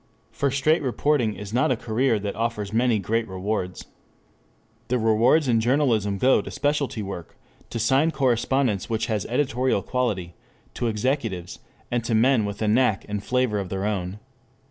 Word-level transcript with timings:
For 0.31 0.49
straight 0.49 0.81
reporting 0.81 1.35
is 1.35 1.53
not 1.53 1.71
a 1.71 1.75
career 1.75 2.17
that 2.17 2.35
offers 2.35 2.73
many 2.73 2.97
great 2.97 3.27
rewards. 3.27 3.85
The 4.87 4.97
rewards 4.97 5.47
in 5.47 5.59
journalism 5.59 6.17
go 6.17 6.41
to 6.41 6.49
specialty 6.49 7.03
work, 7.03 7.37
to 7.69 7.77
signed 7.77 8.11
correspondence 8.13 8.89
which 8.89 9.05
has 9.05 9.27
editorial 9.27 9.83
quality, 9.83 10.33
to 10.73 10.87
executives, 10.87 11.59
and 11.91 12.03
to 12.03 12.15
men 12.15 12.45
with 12.45 12.63
a 12.63 12.67
knack 12.67 13.05
and 13.07 13.23
flavor 13.23 13.59
of 13.59 13.69
their 13.69 13.85
own. 13.85 14.17